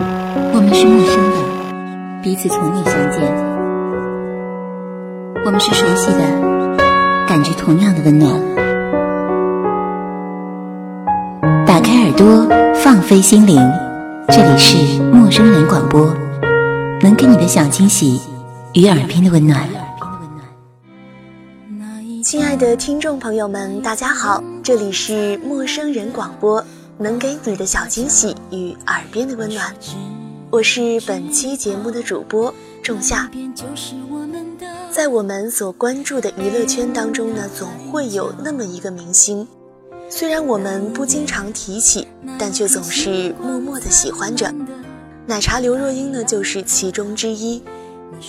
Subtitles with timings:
[0.00, 1.36] 我们是陌生的，
[2.20, 3.22] 彼此从未相见。
[5.44, 6.18] 我们是熟悉的，
[7.28, 8.32] 感觉同样的温暖。
[11.64, 13.56] 打开耳朵，放飞心灵，
[14.28, 16.12] 这里是陌生人广播，
[17.00, 18.20] 能给你的小惊喜
[18.72, 19.68] 与耳边的温暖。
[22.24, 26.64] 亲爱的听众朋友们，大家好，这里是陌生人广播，
[26.98, 29.74] 能给你的小惊喜与耳边的温暖。
[30.50, 33.28] 我是本期节目的主播仲夏。
[34.92, 39.46] 在我们所关注的娱乐圈当中呢，总会有那么一个明星，
[40.08, 42.06] 虽然我们不经常提起，
[42.38, 44.54] 但却总是默默的喜欢着。
[45.26, 47.60] 奶茶刘若英呢，就是其中之一。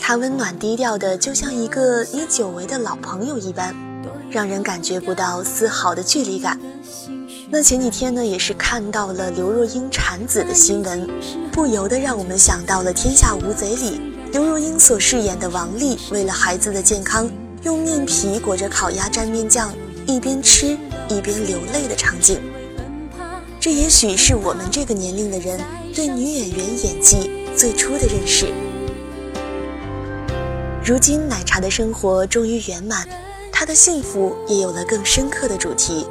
[0.02, 3.76] 她温暖低调的，就像一个你久违的老朋友一般，
[4.32, 6.60] 让人感觉不到丝毫的距离感。
[7.48, 11.08] 那前几天呢，也是看到了刘若英产子的新闻，
[11.52, 17.30] 不由得让我们想到了《天下无贼》里刘若英所饰演的王丽，为了孩子的健康，
[17.62, 19.72] 用面皮裹着烤鸭蘸面酱，
[20.08, 20.76] 一边吃
[21.08, 22.42] 一边流泪的场景。
[23.60, 25.60] 这也许是我们这个年龄的人
[25.94, 28.48] 对女演员演技最初的认识。
[30.84, 33.08] 如今奶茶的生活终于圆满，
[33.52, 36.08] 她的幸福也有了更深刻的主题。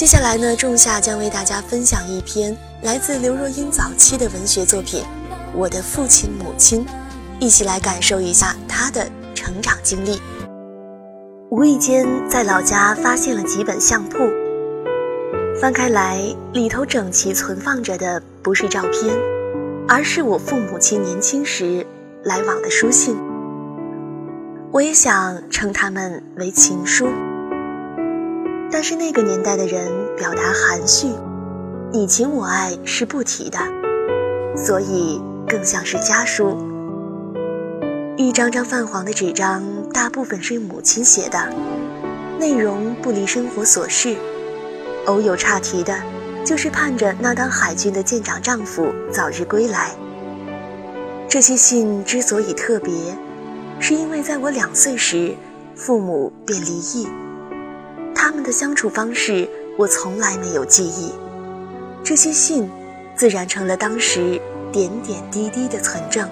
[0.00, 5.02] 接下来呢，仲夏将为大家分享一篇来自刘若英早期的文学作品
[5.54, 6.86] 《我的父亲母亲》，
[7.38, 10.18] 一起来感受一下她的成长经历。
[11.50, 14.16] 无意间在老家发现了几本相簿，
[15.60, 16.18] 翻开来，
[16.54, 19.14] 里头整齐存放着的不是照片，
[19.86, 21.86] 而是我父母亲年轻时
[22.24, 23.18] 来往的书信。
[24.72, 27.10] 我也想称他们为情书。
[28.72, 31.08] 但是那个年代的人表达含蓄，
[31.92, 33.58] 你情我爱是不提的，
[34.56, 36.56] 所以更像是家书。
[38.16, 39.62] 一张张泛黄的纸张，
[39.92, 41.52] 大部分是母亲写的，
[42.38, 44.16] 内容不离生活琐事，
[45.06, 45.98] 偶有岔题的，
[46.44, 49.90] 就是盼着那当海军的舰长丈夫早日归来。
[51.28, 52.94] 这些信之所以特别，
[53.80, 55.34] 是因为在我两岁时，
[55.74, 57.08] 父母便离异。
[58.22, 59.48] 他们的相处方式，
[59.78, 61.10] 我从来没有记忆。
[62.04, 62.68] 这些信，
[63.16, 64.38] 自然成了当时
[64.70, 66.28] 点点滴滴的存证。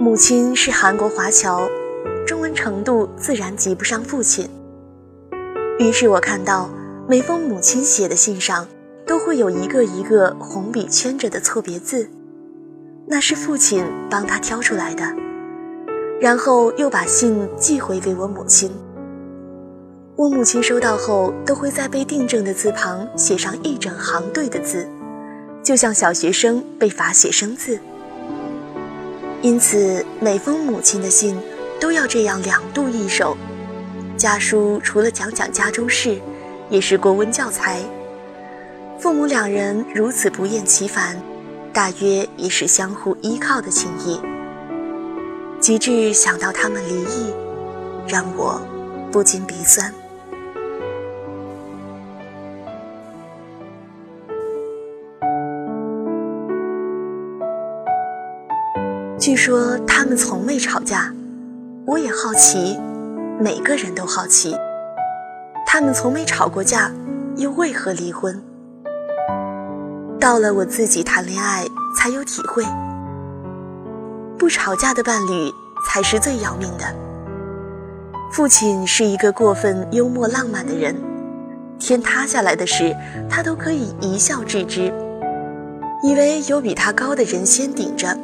[0.00, 1.68] 母亲是韩国华侨，
[2.26, 4.50] 中文程度自然及不上父亲。
[5.78, 6.68] 于是我看到
[7.08, 8.66] 每封母亲写的信上，
[9.06, 12.10] 都会有一个一个红笔圈着的错别字，
[13.06, 15.25] 那是父亲帮他挑出来的。
[16.20, 18.70] 然后又把信寄回给我母亲。
[20.16, 24.88] 我母亲收到后，都会在被订正的字旁写上一整行对的字，
[25.62, 27.78] 就像小学生被罚写生字。
[29.42, 31.36] 因此，每封母亲的信
[31.78, 33.36] 都要这样两度一手。
[34.16, 36.18] 家书除了讲讲家中事，
[36.70, 37.80] 也是国文教材。
[38.98, 41.20] 父母两人如此不厌其烦，
[41.74, 44.18] 大约也是相互依靠的情谊。
[45.66, 47.34] 极致想到他们离异，
[48.06, 48.60] 让我
[49.10, 49.92] 不禁鼻酸。
[59.18, 61.12] 据说他们从未吵架，
[61.84, 62.78] 我也好奇，
[63.40, 64.56] 每个人都好奇，
[65.66, 66.92] 他们从没吵过架，
[67.38, 68.40] 又为何离婚？
[70.20, 71.66] 到了我自己谈恋爱，
[71.98, 72.64] 才有体会。
[74.38, 75.52] 不吵架的伴侣
[75.86, 76.84] 才是最要命的。
[78.32, 80.94] 父亲是一个过分幽默浪漫的人，
[81.78, 82.94] 天塌下来的事，
[83.30, 84.92] 他都可以一笑置之，
[86.02, 88.14] 以为有比他高的人先顶着，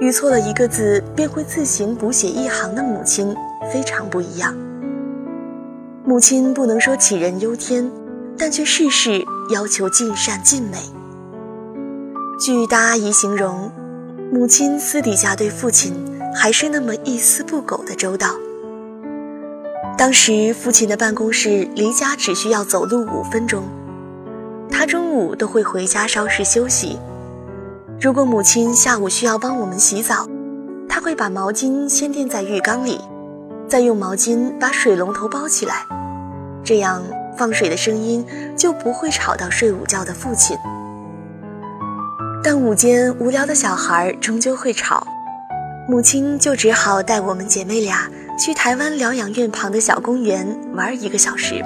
[0.00, 3.34] 语错了一个字便会自行补写一行的母亲
[3.72, 4.54] 非常不一样。
[6.04, 7.90] 母亲不能说杞人忧天，
[8.38, 10.78] 但却事事要求尽善尽美。
[12.40, 13.70] 据大阿姨形容。
[14.30, 15.94] 母亲私底下对父亲
[16.34, 18.28] 还是那么一丝不苟的周到。
[19.96, 23.64] 当时父亲的办公室离家只需要走路五分钟，
[24.70, 26.98] 他中午都会回家稍事休息。
[27.98, 30.28] 如果母亲下午需要帮我们洗澡，
[30.88, 33.00] 他会把毛巾先垫在浴缸里，
[33.66, 35.86] 再用毛巾把水龙头包起来，
[36.62, 37.02] 这样
[37.36, 38.24] 放水的声音
[38.54, 40.54] 就不会吵到睡午觉的父亲。
[42.42, 45.06] 但午间无聊的小孩终究会吵，
[45.88, 48.08] 母亲就只好带我们姐妹俩
[48.38, 51.62] 去台湾疗养院旁的小公园玩一个小时。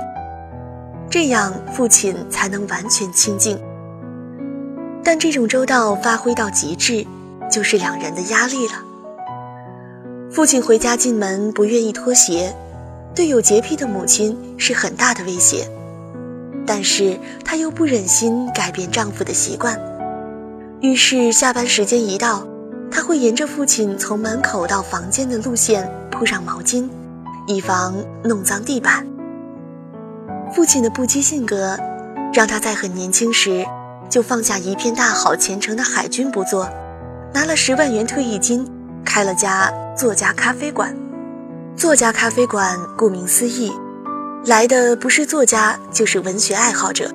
[1.10, 3.60] 这样父亲才能完全清静。
[5.04, 7.06] 但这种周到发挥到极致，
[7.50, 8.74] 就是两人的压力了。
[10.30, 12.54] 父亲回家进门不愿意脱鞋，
[13.14, 15.68] 对有洁癖的母亲是很大的威胁。
[16.64, 19.78] 但是她又不忍心改变丈夫的习惯，
[20.82, 22.44] 于是下班时间一到，
[22.90, 26.88] 他会沿着父亲从门口到房间的路线铺上毛巾，
[27.46, 27.94] 以防
[28.24, 29.06] 弄脏地板。
[30.52, 31.78] 父亲的不羁性格，
[32.34, 33.64] 让他在很年轻时
[34.10, 36.68] 就放下一片大好前程的海军不做，
[37.32, 38.68] 拿了十万元退役金，
[39.04, 40.92] 开了家作家咖啡馆。
[41.76, 43.72] 作家咖啡馆顾名思义。
[44.46, 47.08] 来的不是作家，就是文学爱好者。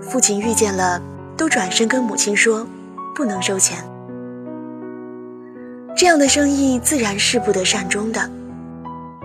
[0.00, 1.02] 父亲遇见了，
[1.38, 2.66] 都转身跟母亲说，
[3.14, 3.78] 不能收钱。
[5.96, 8.30] 这样的生意自然是不得善终的，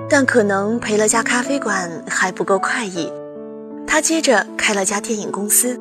[0.10, 3.12] 但可能赔了家咖啡馆还不够快意，
[3.86, 5.78] 他接着开了家电影公司。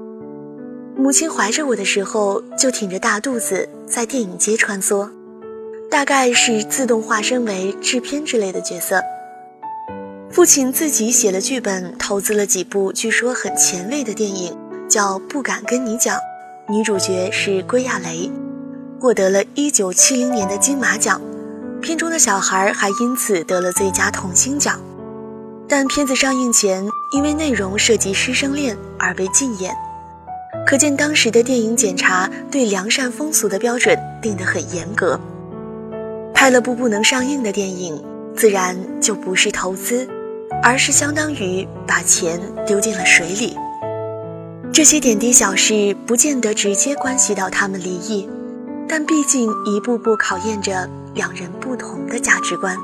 [0.97, 5.09] 母亲怀着我的时候，就挺着大肚子在电影街穿梭，
[5.91, 9.03] 大概是自动化身为制片之类的角色。
[10.31, 14.55] 父亲自己写了剧本，投资了几部据说很前卫的电影，
[14.93, 16.19] 叫《不敢跟你讲》，
[16.69, 18.31] 女主角是归亚蕾，
[19.01, 21.19] 获得了一九七零年的金马奖，
[21.81, 24.79] 片中的小孩还因此得了最佳童星奖。
[25.67, 29.75] 但片子上映前，因为内容涉及师生恋而被禁演，
[30.67, 35.19] 可见当时的电影检查对良善风俗的标准定得很严格。
[36.35, 38.05] 拍了部不能上映的电影，
[38.37, 40.07] 自然就不是投资。
[40.63, 43.57] 而是相当于把钱丢进了水里。
[44.73, 48.27] 这些点滴小事不见得直接关系到他们离异，
[48.89, 52.75] 但毕竟一步步考验着两人不同的价值观。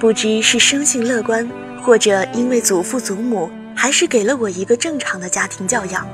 [0.00, 1.48] 不知是生性乐观，
[1.80, 6.04] 或者因为祖父祖母还是给了我一个正常的家庭教养。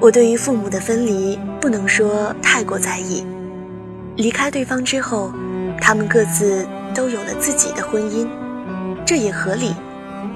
[0.00, 3.22] 我对于父母的分离不能说太过在意，
[4.16, 5.30] 离开对方之后，
[5.82, 6.64] 他们各自
[6.94, 8.28] 都有了自己的婚姻，
[9.04, 9.74] 这也合理。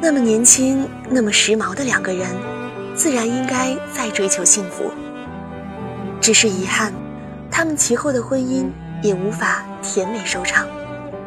[0.02, 2.26] 那么年轻、那么时髦的两个人，
[2.96, 4.90] 自然应该再追求幸福。
[6.20, 6.92] 只是遗憾，
[7.48, 8.66] 他们其后的婚姻
[9.04, 10.66] 也无法甜美收场，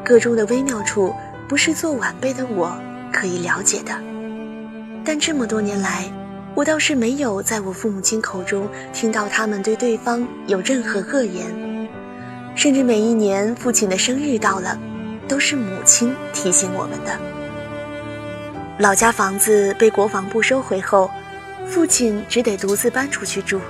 [0.04, 1.16] 个中的微妙处
[1.48, 2.78] 不是做晚辈的我
[3.14, 3.94] 可以了解的。
[5.06, 6.04] 但这么多年来，
[6.56, 11.46] 我倒是没有在我父母亲口中听到他们对对方有任何恶言，
[12.60, 14.78] 甚至每一年父亲的生日到了，
[15.30, 17.18] 都是母亲提醒我们的。
[18.80, 21.10] 老家房子被国防部收回后，
[21.66, 23.62] 父亲只得独自搬出去住。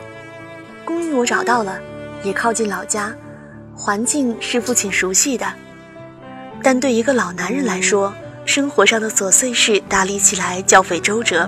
[0.83, 1.79] 公寓我找到了，
[2.23, 3.15] 也靠近老家，
[3.75, 5.45] 环境是父亲熟悉的，
[6.63, 8.11] 但对一个老男人来说，
[8.43, 11.47] 生活上的琐碎事打理起来较费周折。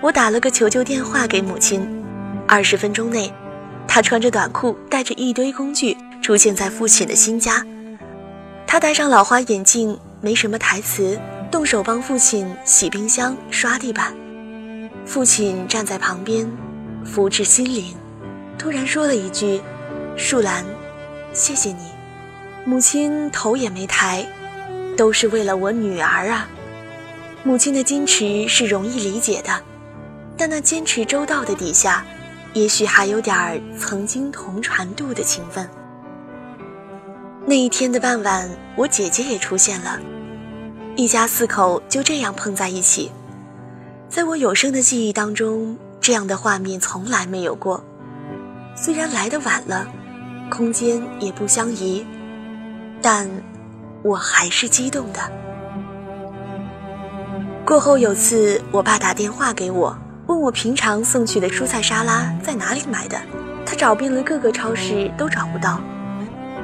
[0.00, 2.04] 我打了个求救电话给母亲，
[2.48, 3.32] 二十分钟内，
[3.86, 7.62] 她穿着短裤，带着一堆工具出现在父亲的新家。
[8.66, 14.10] 他戴上老花眼镜，没什么台词，动手帮父亲洗冰箱、刷地板。
[15.04, 16.50] 父亲站在旁边，
[17.04, 17.94] 福至心灵，
[18.58, 19.60] 突然说了一句
[20.16, 20.64] ：“树兰，
[21.34, 21.90] 谢谢你。”
[22.64, 24.26] 母亲头也没抬，
[24.96, 26.48] 都是为了我女儿啊。
[27.42, 29.60] 母亲的矜持是容易理解的。
[30.38, 32.02] 但那坚持周到的底下，
[32.54, 35.68] 也许还有点儿曾经同船渡的情分。
[37.46, 40.00] 那一天的傍晚，我姐姐也出现了，
[40.96, 43.12] 一家四口就这样碰在一起。
[44.08, 47.84] 在我有生的记忆当中，这样的画面从来没有过。
[48.74, 49.86] 虽然来的晚了，
[50.50, 52.06] 空间也不相宜，
[53.02, 53.28] 但
[54.02, 55.20] 我还是激动的。
[57.66, 59.94] 过后有次，我爸打电话给我。
[60.28, 63.20] 问我平常送去的蔬菜沙拉在哪里买的，
[63.66, 65.78] 他找遍了各个超市都找不到。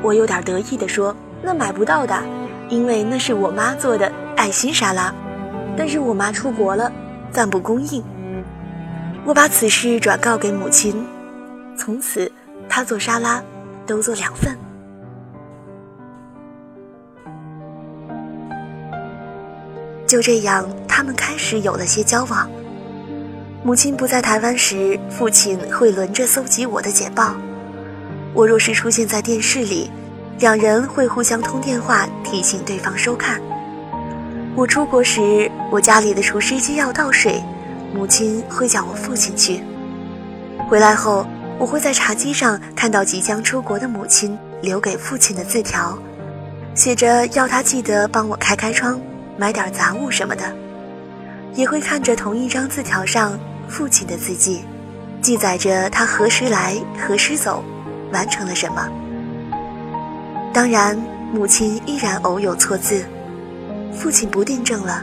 [0.03, 2.23] 我有点得意地说：“那买不到的，
[2.69, 5.15] 因为那是我妈做的爱心沙拉，
[5.77, 6.91] 但是我妈出国了，
[7.31, 8.03] 暂不供应。”
[9.27, 11.07] 我把此事转告给母亲，
[11.77, 12.31] 从此
[12.69, 13.43] 她做沙拉
[13.87, 14.57] 都做两份。
[20.07, 22.51] 就这样，他们开始有了些交往。
[23.63, 27.35] 母亲不在台湾时，父亲会轮着搜集我的简报。
[28.33, 29.91] 我若是出现在电视里，
[30.39, 33.41] 两人会互相通电话提醒对方收看。
[34.57, 37.43] 我出国时，我家里的除湿机要倒水，
[37.95, 39.61] 母亲会叫我父亲去。
[40.69, 41.27] 回来后，
[41.59, 45.99] 我会在茶几上看到即将出国的母亲留给父亲的字条，
[46.75, 49.01] 写着要他记得帮我开开窗，
[49.37, 50.45] 买点杂物什么的。
[51.55, 54.63] 也会看着同一张字条上父亲的字迹，
[55.21, 57.65] 记载着他何时来何时走，
[58.13, 58.89] 完成了什么。
[60.53, 60.99] 当然，
[61.33, 63.05] 母亲依然偶有错字，
[63.93, 65.03] 父亲不订正了，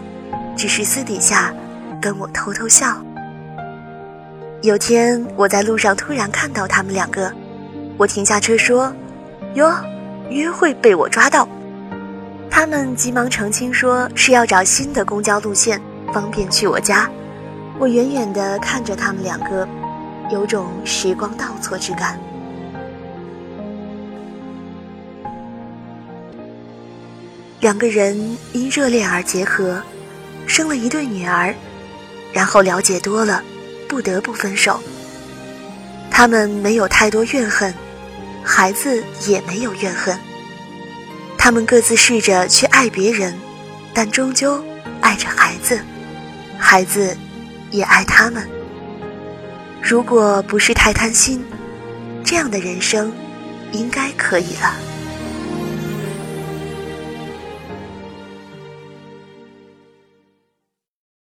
[0.55, 1.53] 只是私底下
[2.01, 2.97] 跟我偷偷笑。
[4.61, 7.31] 有天我在路上突然看到他们两个，
[7.97, 8.91] 我停下车说
[9.55, 9.71] ：“哟，
[10.29, 11.47] 约会被我抓到。”
[12.49, 15.79] 他们急忙澄清说是要找新的公交路线，
[16.11, 17.09] 方便去我家。
[17.79, 19.67] 我远远地看着他们两个，
[20.31, 22.19] 有种时光倒错之感。
[27.59, 29.81] 两个人因热恋而结合，
[30.45, 31.53] 生了一对女儿，
[32.31, 33.43] 然后了解多了，
[33.87, 34.79] 不得不分手。
[36.11, 37.73] 他们没有太多怨恨，
[38.43, 40.17] 孩子也没有怨恨。
[41.37, 43.35] 他们各自试着去爱别人，
[43.93, 44.63] 但终究
[45.01, 45.79] 爱着孩子，
[46.59, 47.17] 孩子
[47.71, 48.47] 也爱他们。
[49.81, 51.43] 如果不是太贪心，
[52.23, 53.11] 这样的人生
[53.71, 54.75] 应该可以了。